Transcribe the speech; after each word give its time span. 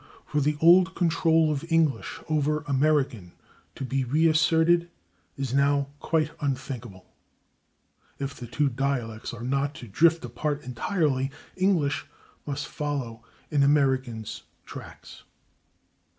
For 0.25 0.41
the 0.41 0.57
old 0.59 0.95
control 0.95 1.51
of 1.51 1.63
English 1.71 2.21
over 2.27 2.61
American 2.61 3.33
to 3.75 3.85
be 3.85 4.03
reasserted 4.03 4.89
is 5.37 5.53
now 5.53 5.89
quite 5.99 6.31
unthinkable; 6.41 7.05
if 8.17 8.33
the 8.33 8.47
two 8.47 8.67
dialects 8.67 9.31
are 9.31 9.43
not 9.43 9.75
to 9.75 9.87
drift 9.87 10.25
apart 10.25 10.63
entirely 10.63 11.29
English 11.55 12.07
must 12.47 12.65
follow 12.67 13.23
in 13.51 13.61
American's 13.61 14.41
tracks. 14.65 15.21